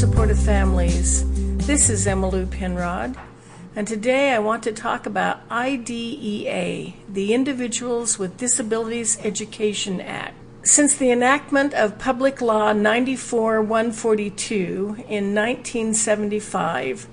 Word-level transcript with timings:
Support 0.00 0.30
of 0.30 0.38
Families. 0.38 1.26
This 1.66 1.90
is 1.90 2.06
Emmalou 2.06 2.50
Penrod, 2.50 3.16
and 3.76 3.86
today 3.86 4.32
I 4.32 4.38
want 4.38 4.62
to 4.62 4.72
talk 4.72 5.04
about 5.04 5.42
IDEA, 5.50 6.94
the 7.06 7.34
Individuals 7.34 8.18
with 8.18 8.38
Disabilities 8.38 9.18
Education 9.22 10.00
Act. 10.00 10.36
Since 10.62 10.96
the 10.96 11.10
enactment 11.10 11.74
of 11.74 11.98
Public 11.98 12.40
Law 12.40 12.72
94 12.72 13.60
142 13.60 15.04
in 15.06 15.34
1975, 15.34 17.06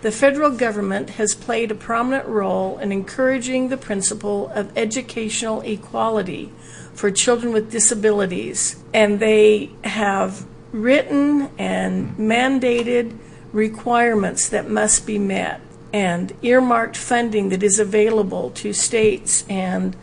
the 0.00 0.10
federal 0.10 0.50
government 0.50 1.10
has 1.10 1.36
played 1.36 1.70
a 1.70 1.76
prominent 1.76 2.26
role 2.26 2.76
in 2.78 2.90
encouraging 2.90 3.68
the 3.68 3.76
principle 3.76 4.48
of 4.48 4.76
educational 4.76 5.60
equality 5.60 6.50
for 6.92 7.12
children 7.12 7.52
with 7.52 7.70
disabilities, 7.70 8.82
and 8.92 9.20
they 9.20 9.70
have 9.84 10.44
written 10.72 11.50
and 11.58 12.16
mandated 12.16 13.16
requirements 13.52 14.48
that 14.48 14.68
must 14.68 15.06
be 15.06 15.18
met 15.18 15.60
and 15.92 16.32
earmarked 16.42 16.96
funding 16.96 17.50
that 17.50 17.62
is 17.62 17.78
available 17.78 18.50
to 18.50 18.72
states 18.72 19.44
and 19.48 19.94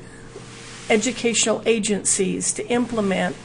educational 0.89 1.61
agencies 1.65 2.53
to 2.53 2.67
implement 2.67 3.35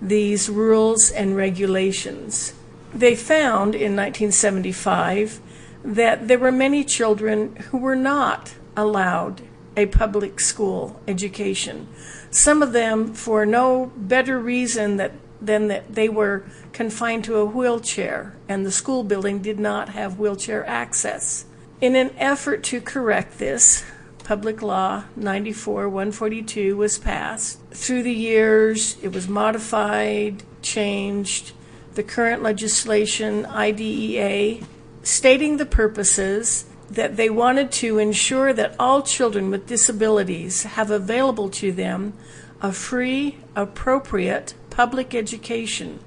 these 0.00 0.48
rules 0.48 1.10
and 1.10 1.36
regulations. 1.36 2.54
They 2.92 3.14
found 3.14 3.74
in 3.74 3.96
1975 3.96 5.40
that 5.84 6.28
there 6.28 6.38
were 6.38 6.52
many 6.52 6.84
children 6.84 7.56
who 7.70 7.78
were 7.78 7.96
not 7.96 8.54
allowed 8.76 9.42
a 9.76 9.86
public 9.86 10.40
school 10.40 11.00
education. 11.08 11.88
Some 12.30 12.62
of 12.62 12.72
them 12.72 13.14
for 13.14 13.46
no 13.46 13.92
better 13.96 14.38
reason 14.38 14.96
that, 14.98 15.12
that 15.46 15.94
they 15.94 16.08
were 16.08 16.44
confined 16.72 17.24
to 17.24 17.36
a 17.36 17.44
wheelchair 17.44 18.34
and 18.48 18.64
the 18.64 18.72
school 18.72 19.02
building 19.04 19.40
did 19.40 19.58
not 19.58 19.90
have 19.90 20.18
wheelchair 20.18 20.66
access. 20.66 21.44
In 21.80 21.96
an 21.96 22.14
effort 22.16 22.62
to 22.64 22.80
correct 22.80 23.38
this, 23.38 23.84
Public 24.24 24.62
Law 24.62 25.04
94 25.16 25.88
142 25.88 26.76
was 26.76 26.98
passed. 26.98 27.58
Through 27.70 28.04
the 28.04 28.12
years, 28.12 28.96
it 29.02 29.12
was 29.12 29.28
modified, 29.28 30.44
changed. 30.62 31.52
The 31.94 32.02
current 32.02 32.42
legislation, 32.42 33.44
IDEA, 33.46 34.64
stating 35.02 35.56
the 35.56 35.66
purposes 35.66 36.66
that 36.88 37.16
they 37.16 37.28
wanted 37.28 37.72
to 37.72 37.98
ensure 37.98 38.52
that 38.52 38.76
all 38.78 39.02
children 39.02 39.50
with 39.50 39.66
disabilities 39.66 40.62
have 40.62 40.90
available 40.90 41.48
to 41.48 41.72
them 41.72 42.12
a 42.60 42.72
free, 42.72 43.38
appropriate 43.56 44.54
public 44.72 45.14
education 45.14 46.00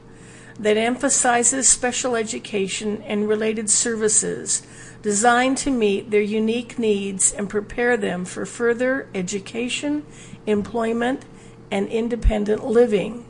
that 0.59 0.75
emphasizes 0.77 1.69
special 1.69 2.15
education 2.15 3.01
and 3.03 3.27
related 3.27 3.69
services 3.69 4.65
designed 5.01 5.57
to 5.57 5.69
meet 5.69 6.09
their 6.09 6.21
unique 6.21 6.79
needs 6.79 7.31
and 7.31 7.49
prepare 7.49 7.95
them 7.95 8.25
for 8.25 8.45
further 8.45 9.07
education, 9.13 10.05
employment, 10.47 11.23
and 11.69 11.87
independent 11.89 12.65
living. 12.65 13.25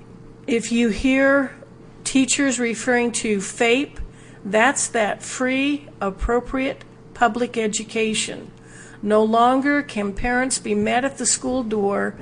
If 0.47 0.71
you 0.71 0.89
hear 0.89 1.55
teachers 2.03 2.59
referring 2.59 3.11
to 3.13 3.39
FAPE, 3.39 3.99
that's 4.45 4.87
that 4.89 5.23
free, 5.23 5.87
appropriate 5.99 6.83
public 7.13 7.57
education. 7.57 8.51
No 9.01 9.23
longer 9.23 9.81
can 9.81 10.13
parents 10.13 10.59
be 10.59 10.75
met 10.75 11.03
at 11.03 11.17
the 11.17 11.25
school 11.25 11.63
door 11.63 12.15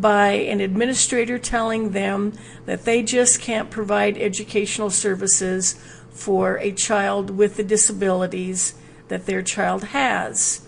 by 0.00 0.32
an 0.32 0.60
administrator 0.60 1.38
telling 1.38 1.90
them 1.90 2.32
that 2.66 2.84
they 2.84 3.02
just 3.02 3.40
can't 3.40 3.70
provide 3.70 4.18
educational 4.18 4.90
services 4.90 5.74
for 6.10 6.58
a 6.58 6.72
child 6.72 7.30
with 7.30 7.56
the 7.56 7.64
disabilities 7.64 8.74
that 9.08 9.26
their 9.26 9.42
child 9.42 9.84
has. 9.84 10.66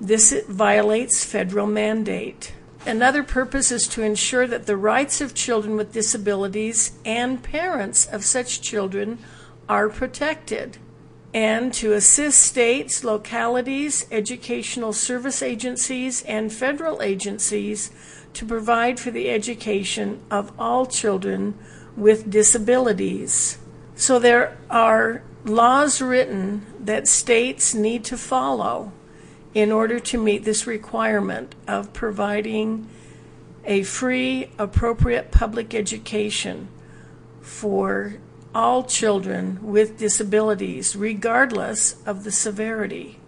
This 0.00 0.34
violates 0.48 1.24
federal 1.24 1.66
mandate. 1.66 2.52
Another 2.86 3.22
purpose 3.22 3.70
is 3.70 3.86
to 3.88 4.02
ensure 4.02 4.46
that 4.46 4.66
the 4.66 4.76
rights 4.76 5.20
of 5.20 5.34
children 5.34 5.76
with 5.76 5.92
disabilities 5.92 6.92
and 7.04 7.42
parents 7.42 8.06
of 8.06 8.24
such 8.24 8.62
children 8.62 9.18
are 9.68 9.88
protected 9.88 10.78
and 11.32 11.72
to 11.72 11.92
assist 11.92 12.42
states, 12.42 13.04
localities, 13.04 14.06
educational 14.10 14.92
service 14.92 15.42
agencies, 15.42 16.22
and 16.22 16.52
federal 16.52 17.02
agencies 17.02 17.90
to 18.34 18.46
provide 18.46 18.98
for 18.98 19.10
the 19.10 19.30
education 19.30 20.20
of 20.30 20.52
all 20.58 20.86
children 20.86 21.58
with 21.96 22.30
disabilities. 22.30 23.58
So 23.94 24.18
there 24.18 24.56
are 24.70 25.22
laws 25.44 26.00
written 26.00 26.66
that 26.80 27.08
states 27.08 27.74
need 27.74 28.04
to 28.04 28.16
follow 28.16 28.92
in 29.52 29.72
order 29.72 29.98
to 29.98 30.22
meet 30.22 30.44
this 30.44 30.66
requirement 30.66 31.54
of 31.66 31.92
providing 31.92 32.88
a 33.64 33.82
free, 33.82 34.50
appropriate 34.58 35.30
public 35.30 35.74
education 35.74 36.68
for 37.40 38.14
all 38.54 38.84
children 38.84 39.58
with 39.62 39.98
disabilities, 39.98 40.96
regardless 40.96 42.02
of 42.04 42.24
the 42.24 42.32
severity. 42.32 43.19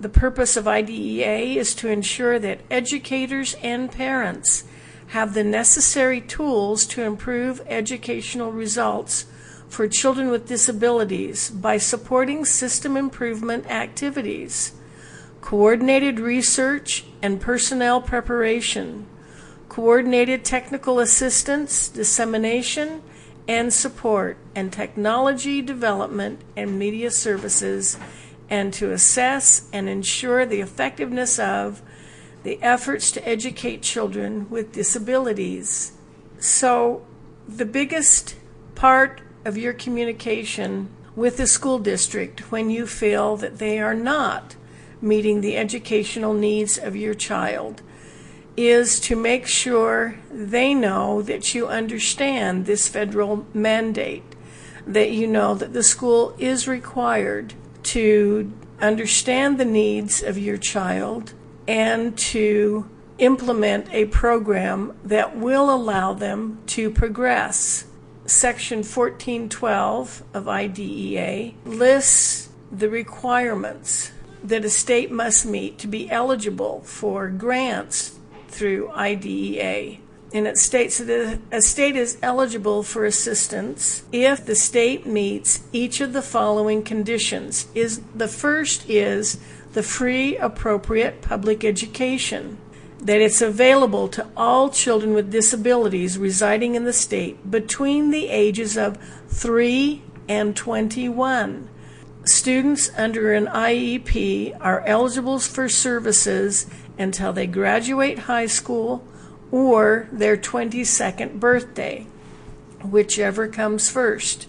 The 0.00 0.08
purpose 0.08 0.56
of 0.56 0.66
IDEA 0.66 1.58
is 1.58 1.74
to 1.76 1.88
ensure 1.88 2.38
that 2.38 2.60
educators 2.70 3.54
and 3.62 3.90
parents 3.90 4.64
have 5.08 5.34
the 5.34 5.44
necessary 5.44 6.20
tools 6.20 6.86
to 6.86 7.02
improve 7.02 7.62
educational 7.68 8.50
results 8.50 9.26
for 9.68 9.86
children 9.88 10.28
with 10.28 10.48
disabilities 10.48 11.50
by 11.50 11.78
supporting 11.78 12.44
system 12.44 12.96
improvement 12.96 13.70
activities, 13.70 14.72
coordinated 15.40 16.18
research 16.18 17.04
and 17.22 17.40
personnel 17.40 18.00
preparation, 18.00 19.06
coordinated 19.68 20.44
technical 20.44 20.98
assistance, 20.98 21.88
dissemination, 21.88 23.02
and 23.46 23.72
support 23.72 24.36
and 24.54 24.72
technology 24.72 25.60
development 25.60 26.40
and 26.56 26.78
media 26.78 27.10
services, 27.10 27.98
and 28.54 28.72
to 28.72 28.92
assess 28.92 29.68
and 29.72 29.88
ensure 29.88 30.46
the 30.46 30.60
effectiveness 30.60 31.40
of 31.40 31.82
the 32.44 32.62
efforts 32.62 33.10
to 33.10 33.28
educate 33.28 33.82
children 33.82 34.48
with 34.48 34.70
disabilities. 34.70 35.92
So, 36.38 37.04
the 37.48 37.64
biggest 37.64 38.36
part 38.76 39.20
of 39.44 39.58
your 39.58 39.72
communication 39.72 40.88
with 41.16 41.36
the 41.36 41.48
school 41.48 41.80
district 41.80 42.52
when 42.52 42.70
you 42.70 42.86
feel 42.86 43.36
that 43.38 43.58
they 43.58 43.80
are 43.80 43.94
not 43.94 44.54
meeting 45.00 45.40
the 45.40 45.56
educational 45.56 46.32
needs 46.32 46.78
of 46.78 46.94
your 46.94 47.14
child 47.14 47.82
is 48.56 49.00
to 49.00 49.16
make 49.16 49.48
sure 49.48 50.16
they 50.30 50.74
know 50.74 51.22
that 51.22 51.56
you 51.56 51.66
understand 51.66 52.66
this 52.66 52.86
federal 52.86 53.44
mandate, 53.52 54.36
that 54.86 55.10
you 55.10 55.26
know 55.26 55.56
that 55.56 55.72
the 55.72 55.82
school 55.82 56.36
is 56.38 56.68
required 56.68 57.52
to 57.94 58.52
understand 58.80 59.56
the 59.56 59.64
needs 59.64 60.20
of 60.20 60.36
your 60.36 60.56
child 60.56 61.32
and 61.68 62.18
to 62.18 62.90
implement 63.18 63.86
a 63.94 64.04
program 64.06 64.92
that 65.04 65.36
will 65.36 65.72
allow 65.72 66.12
them 66.12 66.58
to 66.66 66.90
progress. 66.90 67.84
Section 68.26 68.78
1412 68.78 70.24
of 70.34 70.48
IDEA 70.48 71.52
lists 71.64 72.48
the 72.72 72.88
requirements 72.88 74.10
that 74.42 74.64
a 74.64 74.70
state 74.70 75.12
must 75.12 75.46
meet 75.46 75.78
to 75.78 75.86
be 75.86 76.10
eligible 76.10 76.80
for 76.80 77.28
grants 77.28 78.18
through 78.48 78.90
IDEA. 78.90 79.98
And 80.34 80.48
it 80.48 80.58
states 80.58 80.98
that 80.98 81.38
a 81.52 81.62
state 81.62 81.94
is 81.94 82.18
eligible 82.20 82.82
for 82.82 83.04
assistance 83.04 84.02
if 84.10 84.44
the 84.44 84.56
state 84.56 85.06
meets 85.06 85.60
each 85.72 86.00
of 86.00 86.12
the 86.12 86.22
following 86.22 86.82
conditions. 86.82 87.68
Is 87.72 88.00
the 88.12 88.26
first 88.26 88.90
is 88.90 89.38
the 89.74 89.82
free 89.84 90.36
appropriate 90.36 91.22
public 91.22 91.64
education 91.64 92.58
that 92.98 93.20
it's 93.20 93.40
available 93.40 94.08
to 94.08 94.26
all 94.36 94.70
children 94.70 95.14
with 95.14 95.30
disabilities 95.30 96.18
residing 96.18 96.74
in 96.74 96.84
the 96.84 96.92
state 96.92 97.48
between 97.48 98.10
the 98.10 98.28
ages 98.28 98.76
of 98.76 98.98
3 99.28 100.02
and 100.28 100.56
21. 100.56 101.68
Students 102.24 102.90
under 102.96 103.34
an 103.34 103.46
IEP 103.46 104.56
are 104.60 104.80
eligible 104.86 105.38
for 105.38 105.68
services 105.68 106.66
until 106.98 107.32
they 107.32 107.46
graduate 107.46 108.20
high 108.20 108.46
school 108.46 109.06
or 109.54 110.08
their 110.10 110.36
22nd 110.36 111.38
birthday, 111.38 112.04
whichever 112.82 113.46
comes 113.46 113.88
first. 113.88 114.48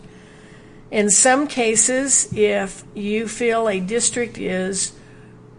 In 0.89 1.11
some 1.11 1.45
cases, 1.45 2.27
if 2.33 2.83
you 2.95 3.27
feel 3.27 3.69
a 3.69 3.79
district 3.79 4.39
is 4.39 4.93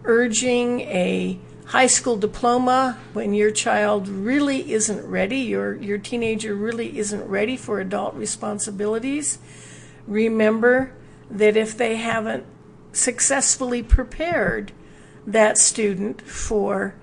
urging 0.03 0.81
a 0.81 1.39
high 1.67 1.87
school 1.87 2.17
diploma 2.17 2.97
when 3.13 3.33
your 3.33 3.49
child 3.49 4.09
really 4.09 4.73
isn't 4.73 5.09
ready, 5.09 5.37
your, 5.37 5.75
your 5.75 5.97
teenager 5.97 6.53
really 6.53 6.97
isn't 6.99 7.25
ready 7.25 7.55
for 7.55 7.79
adult 7.79 8.15
responsibilities, 8.15 9.39
remember 10.05 10.91
that 11.31 11.55
if 11.55 11.77
they 11.77 11.95
haven't 11.95 12.43
successfully 12.91 13.81
prepared 13.81 14.73
that 15.25 15.57
student 15.57 16.21
for 16.23 16.95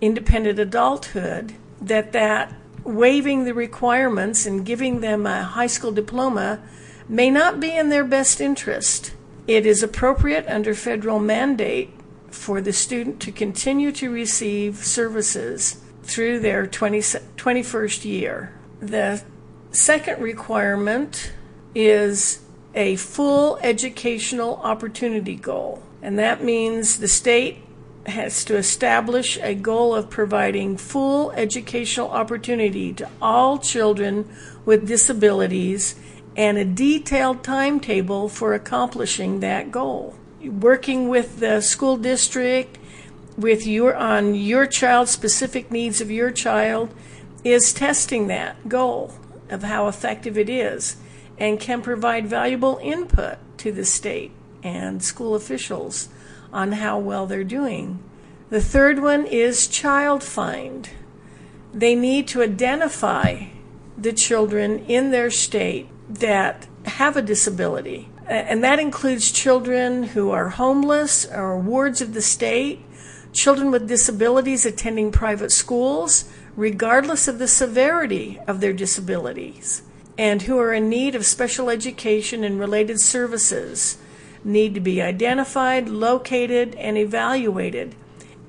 independent 0.00 0.58
adulthood, 0.58 1.54
that 1.80 2.12
that 2.12 2.52
waiving 2.84 3.44
the 3.44 3.54
requirements 3.54 4.46
and 4.46 4.64
giving 4.64 5.00
them 5.00 5.26
a 5.26 5.42
high 5.42 5.66
school 5.66 5.92
diploma 5.92 6.60
may 7.08 7.30
not 7.30 7.60
be 7.60 7.76
in 7.76 7.88
their 7.88 8.04
best 8.04 8.40
interest. 8.40 9.14
It 9.46 9.64
is 9.64 9.82
appropriate 9.82 10.46
under 10.46 10.74
federal 10.74 11.18
mandate 11.18 11.90
for 12.30 12.60
the 12.60 12.72
student 12.72 13.20
to 13.20 13.32
continue 13.32 13.92
to 13.92 14.10
receive 14.10 14.76
services 14.84 15.82
through 16.02 16.40
their 16.40 16.66
20, 16.66 16.98
21st 16.98 18.04
year. 18.04 18.52
The 18.80 19.22
second 19.70 20.22
requirement 20.22 21.32
is 21.74 22.40
a 22.74 22.96
full 22.96 23.58
educational 23.58 24.56
opportunity 24.56 25.34
goal, 25.34 25.82
and 26.02 26.18
that 26.18 26.44
means 26.44 26.98
the 26.98 27.08
state 27.08 27.58
has 28.08 28.44
to 28.44 28.56
establish 28.56 29.38
a 29.42 29.54
goal 29.54 29.94
of 29.94 30.10
providing 30.10 30.76
full 30.76 31.30
educational 31.32 32.10
opportunity 32.10 32.92
to 32.94 33.08
all 33.20 33.58
children 33.58 34.28
with 34.64 34.88
disabilities 34.88 35.94
and 36.36 36.56
a 36.56 36.64
detailed 36.64 37.42
timetable 37.42 38.28
for 38.28 38.54
accomplishing 38.54 39.40
that 39.40 39.70
goal. 39.70 40.14
Working 40.42 41.08
with 41.08 41.40
the 41.40 41.60
school 41.60 41.96
district 41.96 42.78
with 43.36 43.66
your 43.66 43.94
on 43.94 44.34
your 44.34 44.66
child's 44.66 45.10
specific 45.10 45.70
needs 45.70 46.00
of 46.00 46.10
your 46.10 46.30
child 46.30 46.92
is 47.44 47.72
testing 47.72 48.26
that 48.26 48.68
goal 48.68 49.14
of 49.48 49.62
how 49.62 49.88
effective 49.88 50.36
it 50.36 50.48
is 50.48 50.96
and 51.38 51.60
can 51.60 51.80
provide 51.80 52.26
valuable 52.26 52.78
input 52.82 53.38
to 53.58 53.72
the 53.72 53.84
state 53.84 54.32
and 54.62 55.02
school 55.02 55.34
officials 55.34 56.08
on 56.52 56.72
how 56.72 56.98
well 56.98 57.26
they're 57.26 57.44
doing. 57.44 58.02
The 58.50 58.60
third 58.60 59.00
one 59.00 59.26
is 59.26 59.66
child 59.68 60.22
find. 60.22 60.88
They 61.72 61.94
need 61.94 62.26
to 62.28 62.42
identify 62.42 63.46
the 63.96 64.12
children 64.12 64.86
in 64.86 65.10
their 65.10 65.30
state 65.30 65.88
that 66.08 66.66
have 66.84 67.16
a 67.16 67.22
disability. 67.22 68.08
And 68.26 68.62
that 68.62 68.78
includes 68.78 69.30
children 69.30 70.04
who 70.04 70.30
are 70.30 70.50
homeless 70.50 71.26
or 71.26 71.58
wards 71.58 72.00
of 72.00 72.14
the 72.14 72.22
state, 72.22 72.80
children 73.32 73.70
with 73.70 73.88
disabilities 73.88 74.64
attending 74.64 75.12
private 75.12 75.52
schools, 75.52 76.30
regardless 76.56 77.28
of 77.28 77.38
the 77.38 77.48
severity 77.48 78.38
of 78.46 78.60
their 78.60 78.72
disabilities, 78.72 79.82
and 80.16 80.42
who 80.42 80.58
are 80.58 80.72
in 80.72 80.88
need 80.88 81.14
of 81.14 81.24
special 81.24 81.70
education 81.70 82.44
and 82.44 82.58
related 82.58 83.00
services 83.00 83.98
need 84.48 84.74
to 84.74 84.80
be 84.80 85.00
identified, 85.00 85.88
located, 85.88 86.74
and 86.74 86.96
evaluated, 86.98 87.94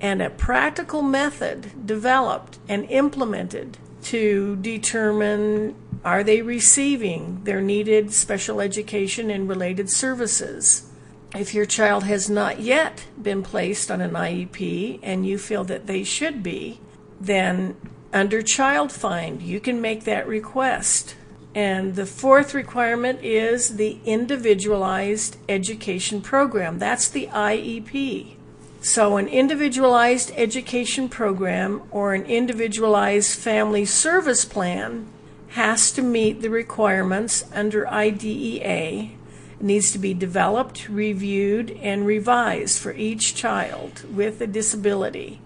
and 0.01 0.21
a 0.21 0.29
practical 0.29 1.01
method 1.01 1.85
developed 1.85 2.57
and 2.67 2.89
implemented 2.89 3.77
to 4.01 4.55
determine 4.57 5.75
are 6.03 6.23
they 6.23 6.41
receiving 6.41 7.43
their 7.43 7.61
needed 7.61 8.13
special 8.13 8.61
education 8.61 9.29
and 9.29 9.49
related 9.49 9.89
services? 9.89 10.89
If 11.35 11.53
your 11.53 11.65
child 11.65 12.05
has 12.05 12.29
not 12.29 12.59
yet 12.59 13.05
been 13.21 13.43
placed 13.43 13.91
on 13.91 14.01
an 14.01 14.11
IEP 14.11 14.99
and 15.03 15.27
you 15.27 15.37
feel 15.37 15.63
that 15.65 15.85
they 15.85 16.03
should 16.03 16.41
be, 16.41 16.79
then 17.19 17.75
under 18.13 18.41
Child 18.41 18.91
Find, 18.91 19.41
you 19.41 19.59
can 19.59 19.81
make 19.81 20.05
that 20.05 20.27
request. 20.27 21.15
And 21.55 21.95
the 21.95 22.05
fourth 22.05 22.53
requirement 22.53 23.23
is 23.23 23.77
the 23.77 23.99
Individualized 24.05 25.37
Education 25.47 26.21
Program. 26.21 26.77
That's 26.77 27.09
the 27.09 27.27
IEP. 27.27 28.35
So, 28.81 29.17
an 29.17 29.27
individualized 29.27 30.31
education 30.37 31.09
program 31.09 31.81
or 31.91 32.13
an 32.13 32.25
individualized 32.25 33.37
family 33.37 33.83
service 33.83 34.45
plan 34.45 35.07
has 35.49 35.91
to 35.93 36.01
meet 36.01 36.41
the 36.41 36.49
requirements 36.49 37.43
under 37.51 37.87
IDEA. 37.89 39.11
It 39.59 39.61
needs 39.61 39.91
to 39.91 39.99
be 39.99 40.13
developed, 40.13 40.87
reviewed, 40.87 41.71
and 41.81 42.05
revised 42.05 42.79
for 42.79 42.93
each 42.93 43.35
child 43.35 44.05
with 44.15 44.39
a 44.39 44.47
disability. 44.47 45.41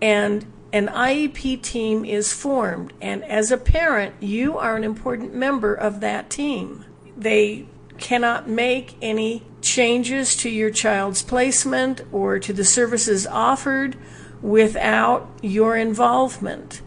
And 0.00 0.46
an 0.74 0.88
IEP 0.88 1.62
team 1.62 2.04
is 2.04 2.32
formed, 2.32 2.92
and 3.00 3.22
as 3.26 3.52
a 3.52 3.56
parent, 3.56 4.12
you 4.20 4.58
are 4.58 4.74
an 4.74 4.82
important 4.82 5.32
member 5.32 5.72
of 5.72 6.00
that 6.00 6.28
team. 6.28 6.84
They 7.16 7.68
cannot 7.98 8.48
make 8.48 8.96
any 9.00 9.46
changes 9.62 10.34
to 10.34 10.50
your 10.50 10.72
child's 10.72 11.22
placement 11.22 12.00
or 12.10 12.40
to 12.40 12.52
the 12.52 12.64
services 12.64 13.24
offered 13.24 13.96
without 14.42 15.30
your 15.42 15.76
involvement. 15.76 16.82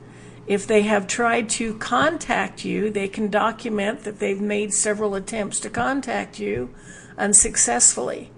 If 0.48 0.68
they 0.68 0.82
have 0.82 1.08
tried 1.08 1.48
to 1.52 1.78
contact 1.78 2.66
you, 2.66 2.90
they 2.90 3.08
can 3.08 3.30
document 3.30 4.04
that 4.04 4.20
they've 4.20 4.42
made 4.42 4.74
several 4.74 5.16
attempts 5.16 5.62
to 5.62 5.70
contact 5.70 6.42
you 6.42 6.76
unsuccessfully. 7.18 8.32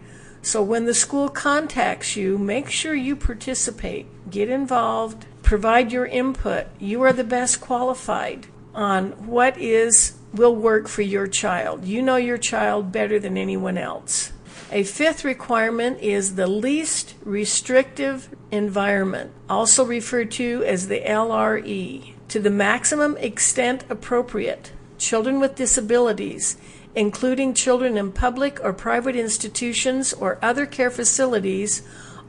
So 0.43 0.61
when 0.61 0.85
the 0.85 0.93
school 0.93 1.27
contacts 1.27 2.15
you, 2.15 2.37
make 2.37 2.69
sure 2.69 2.93
you 2.93 3.15
participate, 3.15 4.29
get 4.29 4.47
involved, 4.47 5.25
provide 5.49 5.91
your 5.91 6.05
input. 6.05 6.67
You 6.77 7.01
are 7.01 7.11
the 7.11 7.23
best 7.23 7.59
qualified 7.59 8.45
on 8.75 9.09
what 9.25 9.57
is 9.57 10.15
will 10.31 10.55
work 10.55 10.87
for 10.87 11.01
your 11.01 11.25
child. 11.25 11.85
You 11.85 12.03
know 12.03 12.17
your 12.17 12.37
child 12.37 12.91
better 12.91 13.17
than 13.17 13.35
anyone 13.35 13.75
else. 13.75 14.31
A 14.71 14.83
fifth 14.83 15.25
requirement 15.25 16.01
is 16.01 16.35
the 16.35 16.45
least 16.45 17.15
restrictive 17.23 18.29
environment, 18.51 19.31
also 19.49 19.83
referred 19.83 20.29
to 20.33 20.63
as 20.67 20.87
the 20.87 20.99
LRE, 20.99 22.13
to 22.27 22.39
the 22.39 22.51
maximum 22.51 23.17
extent 23.17 23.85
appropriate. 23.89 24.71
Children 24.99 25.39
with 25.39 25.55
disabilities, 25.55 26.57
including 26.93 27.55
children 27.55 27.97
in 27.97 28.11
public 28.11 28.63
or 28.63 28.71
private 28.71 29.15
institutions 29.15 30.13
or 30.13 30.37
other 30.43 30.67
care 30.67 30.91
facilities, 30.91 31.81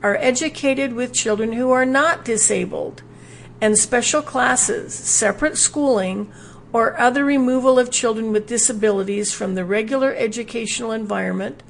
are 0.03 0.17
educated 0.17 0.95
with 0.95 1.13
children 1.13 1.53
who 1.53 1.71
are 1.71 1.85
not 1.85 2.25
disabled, 2.25 3.03
and 3.61 3.79
special 3.79 4.23
classes, 4.23 4.95
separate 4.95 5.59
schooling, 5.59 6.33
or 6.73 6.99
other 6.99 7.25
removal 7.25 7.79
of 7.79 7.90
children 7.90 8.33
with 8.33 8.47
disabilities 8.47 9.33
from 9.33 9.55
the 9.55 9.64
regular 9.64 10.14
educational 10.14 10.93
environment 10.93 11.62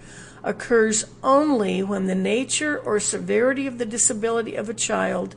occurs 0.43 1.05
only 1.23 1.83
when 1.83 2.07
the 2.07 2.15
nature 2.15 2.79
or 2.79 3.01
severity 3.01 3.67
of 3.67 3.79
the 3.79 3.87
disability 3.87 4.55
of 4.57 4.69
a 4.69 4.75
child 4.75 5.35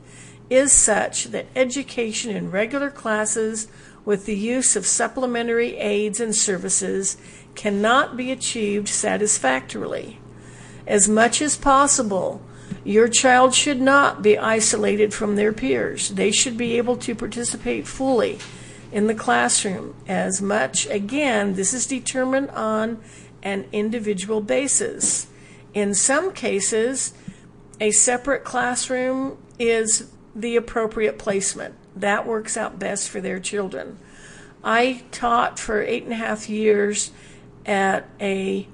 is 0.50 0.72
such 0.72 1.24
that 1.26 1.46
education 1.56 2.34
in 2.34 2.50
regular 2.50 2.90
classes 2.90 3.68
with 4.04 4.26
the 4.26 4.36
use 4.36 4.76
of 4.76 4.86
supplementary 4.86 5.76
aids 5.76 6.20
and 6.20 6.34
services 6.34 7.16
cannot 7.54 8.16
be 8.16 8.30
achieved 8.30 8.88
satisfactorily. 8.88 10.20
As 10.86 11.08
much 11.08 11.40
as 11.40 11.56
possible, 11.56 12.42
your 12.84 13.08
child 13.08 13.54
should 13.54 13.80
not 13.80 14.22
be 14.22 14.36
isolated 14.36 15.14
from 15.14 15.36
their 15.36 15.52
peers. 15.52 16.10
They 16.10 16.30
should 16.30 16.58
be 16.58 16.76
able 16.76 16.96
to 16.98 17.14
participate 17.14 17.86
fully 17.86 18.38
in 18.92 19.06
the 19.06 19.14
classroom 19.14 19.94
as 20.06 20.42
much. 20.42 20.86
Again, 20.86 21.54
this 21.54 21.72
is 21.72 21.86
determined 21.86 22.50
on 22.50 23.02
an 23.42 23.66
individual 23.72 24.40
basis. 24.40 25.26
In 25.72 25.94
some 25.94 26.32
cases, 26.32 27.14
a 27.80 27.90
separate 27.90 28.44
classroom 28.44 29.38
is 29.58 30.10
the 30.36 30.54
appropriate 30.54 31.18
placement. 31.18 31.74
That 31.96 32.26
works 32.26 32.56
out 32.56 32.78
best 32.78 33.08
for 33.08 33.20
their 33.20 33.40
children. 33.40 33.98
I 34.62 35.02
taught 35.10 35.58
for 35.58 35.82
eight 35.82 36.04
and 36.04 36.12
a 36.12 36.16
half 36.16 36.48
years 36.48 37.12
at 37.64 38.08
a 38.20 38.68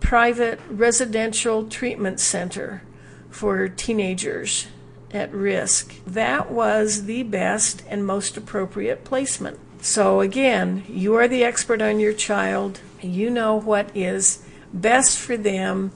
private 0.00 0.60
residential 0.70 1.68
treatment 1.68 2.20
center 2.20 2.82
for 3.30 3.68
teenagers 3.68 4.66
at 5.12 5.32
risk. 5.32 5.94
That 6.06 6.50
was 6.50 7.04
the 7.04 7.22
best 7.22 7.82
and 7.88 8.06
most 8.06 8.36
appropriate 8.36 9.04
placement. 9.04 9.58
So, 9.82 10.20
again, 10.20 10.84
you 10.88 11.14
are 11.14 11.26
the 11.26 11.42
expert 11.42 11.80
on 11.80 12.00
your 12.00 12.12
child. 12.12 12.80
You 13.00 13.30
know 13.30 13.54
what 13.56 13.94
is 13.96 14.44
best 14.72 15.18
for 15.18 15.36
them 15.36 15.90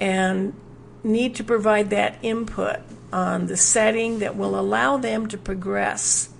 and 0.00 0.54
need 1.04 1.34
to 1.36 1.44
provide 1.44 1.90
that 1.90 2.18
input 2.22 2.80
on 3.12 3.46
the 3.46 3.56
setting 3.56 4.18
that 4.18 4.36
will 4.36 4.58
allow 4.58 4.96
them 4.96 5.26
to 5.28 5.38
progress 5.38 6.30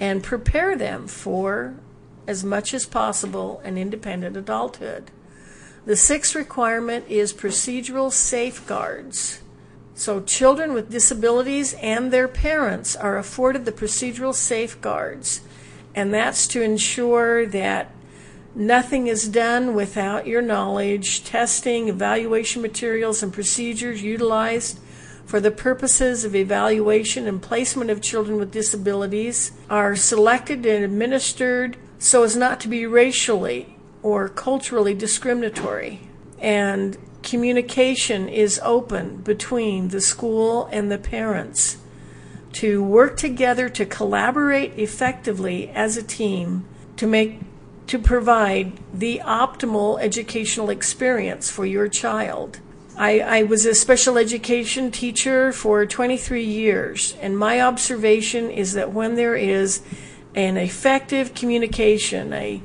and 0.00 0.22
prepare 0.22 0.76
them 0.76 1.06
for, 1.06 1.74
as 2.26 2.44
much 2.44 2.74
as 2.74 2.86
possible, 2.86 3.60
an 3.64 3.78
independent 3.78 4.36
adulthood. 4.36 5.10
The 5.86 5.96
sixth 5.96 6.34
requirement 6.34 7.06
is 7.08 7.32
procedural 7.32 8.12
safeguards. 8.12 9.40
So, 9.98 10.20
children 10.20 10.72
with 10.74 10.90
disabilities 10.90 11.74
and 11.74 12.12
their 12.12 12.28
parents 12.28 12.94
are 12.94 13.18
afforded 13.18 13.64
the 13.64 13.72
procedural 13.72 14.32
safeguards, 14.32 15.40
and 15.94 16.14
that's 16.14 16.46
to 16.48 16.62
ensure 16.62 17.44
that 17.46 17.90
Nothing 18.58 19.06
is 19.06 19.28
done 19.28 19.74
without 19.74 20.26
your 20.26 20.42
knowledge. 20.42 21.22
Testing, 21.22 21.88
evaluation 21.88 22.60
materials, 22.60 23.22
and 23.22 23.32
procedures 23.32 24.02
utilized 24.02 24.80
for 25.24 25.38
the 25.38 25.52
purposes 25.52 26.24
of 26.24 26.34
evaluation 26.34 27.28
and 27.28 27.40
placement 27.40 27.88
of 27.88 28.02
children 28.02 28.36
with 28.36 28.50
disabilities 28.50 29.52
are 29.70 29.94
selected 29.94 30.66
and 30.66 30.84
administered 30.84 31.76
so 32.00 32.24
as 32.24 32.34
not 32.34 32.58
to 32.58 32.66
be 32.66 32.84
racially 32.84 33.76
or 34.02 34.28
culturally 34.28 34.92
discriminatory. 34.92 36.00
And 36.40 36.98
communication 37.22 38.28
is 38.28 38.60
open 38.62 39.18
between 39.18 39.88
the 39.88 40.00
school 40.00 40.68
and 40.72 40.90
the 40.90 40.98
parents 40.98 41.78
to 42.52 42.82
work 42.82 43.16
together 43.16 43.68
to 43.68 43.84
collaborate 43.84 44.72
effectively 44.78 45.68
as 45.70 45.96
a 45.96 46.02
team 46.02 46.64
to 46.96 47.06
make 47.06 47.40
to 47.86 47.98
provide 47.98 48.72
the 48.92 49.20
optimal 49.24 49.98
educational 50.00 50.68
experience 50.68 51.50
for 51.50 51.64
your 51.64 51.88
child. 51.88 52.60
I, 52.98 53.20
I, 53.20 53.42
was 53.44 53.64
a 53.64 53.74
special 53.74 54.18
education 54.18 54.90
teacher 54.90 55.52
for 55.52 55.86
23 55.86 56.44
years, 56.44 57.14
and 57.22 57.38
my 57.38 57.62
observation 57.62 58.50
is 58.50 58.74
that 58.74 58.92
when 58.92 59.14
there 59.14 59.36
is 59.36 59.80
an 60.34 60.58
effective 60.58 61.32
communication, 61.32 62.34
a, 62.34 62.60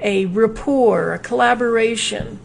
a 0.00 0.26
rapport, 0.26 1.14
a 1.14 1.18
collaboration 1.18 2.38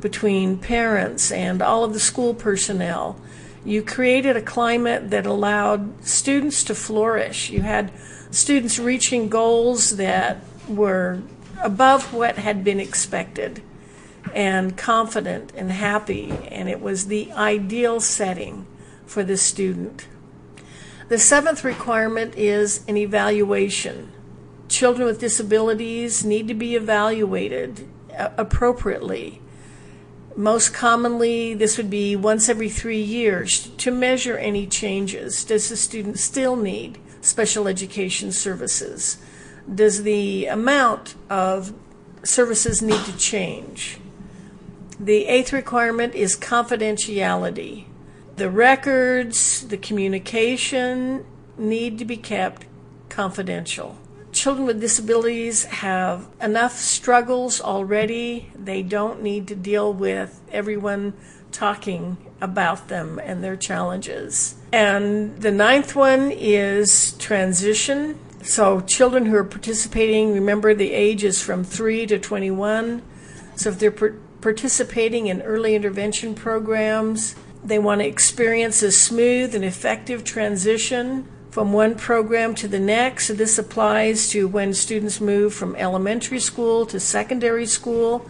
between 0.00 0.58
parents 0.58 1.32
and 1.32 1.62
all 1.62 1.84
of 1.84 1.92
the 1.92 2.00
school 2.00 2.34
personnel, 2.34 3.20
you 3.64 3.82
created 3.82 4.36
a 4.36 4.42
climate 4.42 5.10
that 5.10 5.26
allowed 5.26 6.04
students 6.04 6.62
to 6.64 6.74
flourish. 6.74 7.50
You 7.50 7.62
had 7.62 7.90
students 8.30 8.78
reaching 8.78 9.28
goals 9.28 9.96
that 9.96 10.38
were 10.68 11.22
above 11.62 12.12
what 12.12 12.36
had 12.36 12.62
been 12.62 12.78
expected 12.78 13.62
and 14.34 14.76
confident 14.76 15.52
and 15.56 15.70
happy, 15.72 16.30
and 16.48 16.68
it 16.68 16.80
was 16.80 17.06
the 17.06 17.32
ideal 17.32 18.00
setting 18.00 18.66
for 19.06 19.22
the 19.22 19.36
student. 19.36 20.06
The 21.08 21.18
seventh 21.18 21.64
requirement 21.64 22.34
is 22.36 22.84
an 22.88 22.96
evaluation. 22.96 24.12
Children 24.68 25.06
with 25.06 25.20
disabilities 25.20 26.24
need 26.24 26.48
to 26.48 26.54
be 26.54 26.74
evaluated 26.74 27.88
uh, 28.16 28.30
appropriately 28.36 29.40
most 30.36 30.74
commonly, 30.74 31.54
this 31.54 31.78
would 31.78 31.88
be 31.88 32.14
once 32.14 32.48
every 32.48 32.68
three 32.68 33.00
years 33.00 33.68
to 33.78 33.90
measure 33.90 34.36
any 34.36 34.66
changes. 34.66 35.44
Does 35.44 35.70
the 35.70 35.76
student 35.76 36.18
still 36.18 36.56
need 36.56 36.98
special 37.22 37.66
education 37.66 38.32
services? 38.32 39.16
Does 39.72 40.02
the 40.02 40.46
amount 40.46 41.14
of 41.30 41.72
services 42.22 42.82
need 42.82 43.02
to 43.06 43.16
change? 43.16 43.98
The 45.00 45.26
eighth 45.26 45.52
requirement 45.52 46.14
is 46.14 46.36
confidentiality. 46.36 47.86
The 48.36 48.50
records, 48.50 49.66
the 49.66 49.78
communication 49.78 51.24
need 51.56 51.98
to 51.98 52.04
be 52.04 52.18
kept 52.18 52.66
confidential 53.08 53.98
children 54.36 54.66
with 54.66 54.80
disabilities 54.80 55.64
have 55.64 56.28
enough 56.40 56.78
struggles 56.78 57.60
already. 57.60 58.50
They 58.54 58.82
don't 58.82 59.22
need 59.22 59.48
to 59.48 59.56
deal 59.56 59.92
with 59.92 60.40
everyone 60.52 61.14
talking 61.50 62.18
about 62.40 62.88
them 62.88 63.18
and 63.18 63.42
their 63.42 63.56
challenges. 63.56 64.56
And 64.72 65.40
the 65.40 65.50
ninth 65.50 65.96
one 65.96 66.30
is 66.30 67.12
transition. 67.18 68.20
So, 68.42 68.80
children 68.80 69.26
who 69.26 69.36
are 69.36 69.44
participating, 69.44 70.34
remember 70.34 70.74
the 70.74 70.92
age 70.92 71.24
is 71.24 71.42
from 71.42 71.64
3 71.64 72.06
to 72.06 72.18
21. 72.18 73.02
So, 73.56 73.70
if 73.70 73.78
they're 73.78 73.90
per- 73.90 74.18
participating 74.42 75.26
in 75.26 75.40
early 75.42 75.74
intervention 75.74 76.34
programs, 76.34 77.34
they 77.64 77.78
want 77.78 78.02
to 78.02 78.06
experience 78.06 78.82
a 78.82 78.92
smooth 78.92 79.54
and 79.54 79.64
effective 79.64 80.22
transition 80.22 81.26
from 81.56 81.72
one 81.72 81.94
program 81.94 82.54
to 82.54 82.68
the 82.68 82.78
next. 82.78 83.28
So 83.28 83.32
this 83.32 83.56
applies 83.56 84.28
to 84.28 84.46
when 84.46 84.74
students 84.74 85.22
move 85.22 85.54
from 85.54 85.74
elementary 85.76 86.38
school 86.38 86.84
to 86.84 87.00
secondary 87.00 87.64
school, 87.64 88.28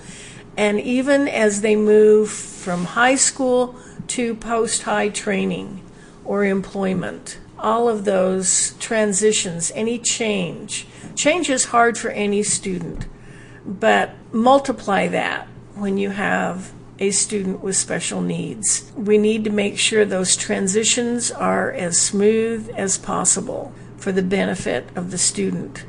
and 0.56 0.78
even 0.78 1.26
as 1.26 1.60
they 1.60 1.74
move 1.74 2.30
from 2.30 2.84
high 2.84 3.16
school 3.16 3.74
to 4.14 4.36
post 4.36 4.84
high 4.84 5.08
training 5.08 5.82
or 6.24 6.44
employment. 6.44 7.40
All 7.58 7.88
of 7.88 8.04
those 8.04 8.74
transitions, 8.78 9.72
any 9.74 9.98
change. 9.98 10.86
Change 11.16 11.50
is 11.50 11.64
hard 11.64 11.98
for 11.98 12.10
any 12.10 12.44
student, 12.44 13.08
but 13.66 14.10
multiply 14.30 15.08
that 15.08 15.48
when 15.74 15.98
you 15.98 16.10
have 16.10 16.72
a 16.98 17.10
student 17.10 17.62
with 17.62 17.76
special 17.76 18.20
needs. 18.20 18.90
We 18.96 19.18
need 19.18 19.44
to 19.44 19.50
make 19.50 19.78
sure 19.78 20.04
those 20.04 20.36
transitions 20.36 21.30
are 21.30 21.70
as 21.70 22.00
smooth 22.00 22.70
as 22.76 22.98
possible 22.98 23.72
for 23.96 24.12
the 24.12 24.22
benefit 24.22 24.88
of 24.96 25.10
the 25.10 25.18
student. 25.18 25.84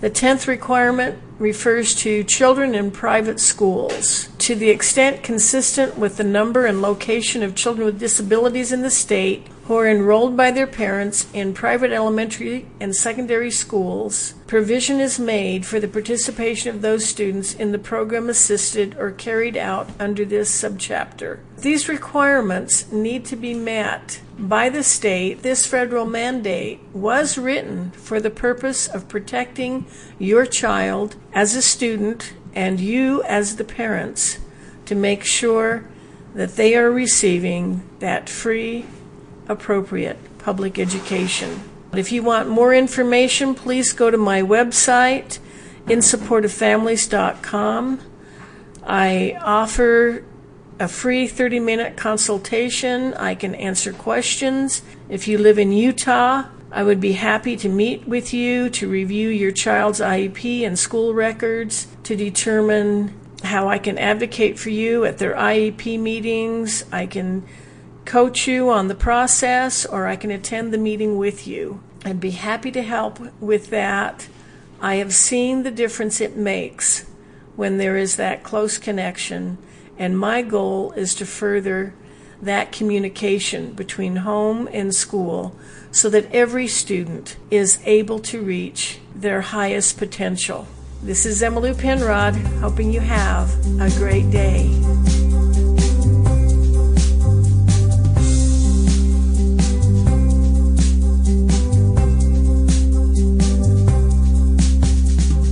The 0.00 0.10
10th 0.10 0.46
requirement 0.46 1.18
refers 1.38 1.94
to 1.96 2.24
children 2.24 2.74
in 2.74 2.90
private 2.90 3.38
schools. 3.38 4.28
To 4.38 4.54
the 4.54 4.70
extent 4.70 5.22
consistent 5.22 5.98
with 5.98 6.16
the 6.16 6.24
number 6.24 6.64
and 6.64 6.80
location 6.80 7.42
of 7.42 7.54
children 7.54 7.84
with 7.84 8.00
disabilities 8.00 8.72
in 8.72 8.80
the 8.80 8.90
state, 8.90 9.46
who 9.70 9.76
are 9.76 9.88
enrolled 9.88 10.36
by 10.36 10.50
their 10.50 10.66
parents 10.66 11.28
in 11.32 11.54
private 11.54 11.92
elementary 11.92 12.66
and 12.80 12.92
secondary 12.92 13.52
schools, 13.52 14.34
provision 14.48 14.98
is 14.98 15.16
made 15.16 15.64
for 15.64 15.78
the 15.78 15.86
participation 15.86 16.74
of 16.74 16.82
those 16.82 17.06
students 17.06 17.54
in 17.54 17.70
the 17.70 17.78
program 17.78 18.28
assisted 18.28 18.96
or 18.98 19.12
carried 19.12 19.56
out 19.56 19.88
under 20.00 20.24
this 20.24 20.50
subchapter. 20.50 21.38
These 21.58 21.88
requirements 21.88 22.90
need 22.90 23.24
to 23.26 23.36
be 23.36 23.54
met 23.54 24.20
by 24.36 24.70
the 24.70 24.82
state. 24.82 25.42
This 25.44 25.64
federal 25.66 26.04
mandate 26.04 26.80
was 26.92 27.38
written 27.38 27.92
for 27.92 28.18
the 28.18 28.28
purpose 28.28 28.88
of 28.88 29.06
protecting 29.06 29.86
your 30.18 30.46
child 30.46 31.14
as 31.32 31.54
a 31.54 31.62
student 31.62 32.32
and 32.56 32.80
you 32.80 33.22
as 33.22 33.54
the 33.54 33.62
parents 33.62 34.40
to 34.86 34.96
make 34.96 35.22
sure 35.22 35.84
that 36.34 36.56
they 36.56 36.74
are 36.74 36.90
receiving 36.90 37.88
that 38.00 38.28
free 38.28 38.84
appropriate 39.50 40.16
public 40.38 40.78
education. 40.78 41.60
If 41.92 42.10
you 42.12 42.22
want 42.22 42.48
more 42.48 42.72
information, 42.72 43.54
please 43.54 43.92
go 43.92 44.10
to 44.10 44.16
my 44.16 44.40
website, 44.42 45.40
insupportoffamilies.com. 45.86 48.00
I 48.84 49.36
offer 49.42 50.24
a 50.78 50.88
free 50.88 51.26
30 51.26 51.60
minute 51.60 51.96
consultation. 51.96 53.12
I 53.14 53.34
can 53.34 53.56
answer 53.56 53.92
questions. 53.92 54.82
If 55.08 55.26
you 55.26 55.36
live 55.36 55.58
in 55.58 55.72
Utah, 55.72 56.44
I 56.72 56.84
would 56.84 57.00
be 57.00 57.12
happy 57.12 57.56
to 57.56 57.68
meet 57.68 58.06
with 58.06 58.32
you 58.32 58.70
to 58.70 58.88
review 58.88 59.28
your 59.28 59.50
child's 59.50 59.98
IEP 60.00 60.64
and 60.64 60.78
school 60.78 61.12
records 61.12 61.88
to 62.04 62.14
determine 62.14 63.12
how 63.42 63.68
I 63.68 63.78
can 63.78 63.98
advocate 63.98 64.58
for 64.58 64.70
you 64.70 65.04
at 65.04 65.18
their 65.18 65.34
IEP 65.34 65.98
meetings. 65.98 66.84
I 66.92 67.06
can 67.06 67.44
coach 68.04 68.46
you 68.46 68.70
on 68.70 68.88
the 68.88 68.94
process, 68.94 69.86
or 69.86 70.06
I 70.06 70.16
can 70.16 70.30
attend 70.30 70.72
the 70.72 70.78
meeting 70.78 71.16
with 71.16 71.46
you. 71.46 71.80
I'd 72.04 72.20
be 72.20 72.30
happy 72.30 72.70
to 72.72 72.82
help 72.82 73.20
with 73.40 73.70
that. 73.70 74.28
I 74.80 74.96
have 74.96 75.12
seen 75.12 75.62
the 75.62 75.70
difference 75.70 76.20
it 76.20 76.36
makes 76.36 77.06
when 77.56 77.76
there 77.76 77.96
is 77.96 78.16
that 78.16 78.42
close 78.42 78.78
connection, 78.78 79.58
and 79.98 80.18
my 80.18 80.40
goal 80.42 80.92
is 80.92 81.14
to 81.16 81.26
further 81.26 81.94
that 82.40 82.72
communication 82.72 83.72
between 83.72 84.16
home 84.16 84.68
and 84.72 84.94
school 84.94 85.54
so 85.92 86.08
that 86.08 86.32
every 86.32 86.66
student 86.66 87.36
is 87.50 87.78
able 87.84 88.18
to 88.18 88.40
reach 88.40 88.98
their 89.14 89.42
highest 89.42 89.98
potential. 89.98 90.66
This 91.02 91.26
is 91.26 91.42
Emily 91.42 91.74
Penrod, 91.74 92.34
hoping 92.60 92.92
you 92.92 93.00
have 93.00 93.50
a 93.80 93.90
great 93.98 94.30
day. 94.30 94.70